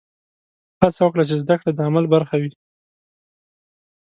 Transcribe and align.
هڅه 0.81 1.01
وکړه 1.03 1.23
چې 1.29 1.35
زده 1.43 1.55
کړه 1.59 1.71
د 1.73 1.79
عمل 1.87 2.05
برخه 2.13 2.35
وي. 2.41 2.51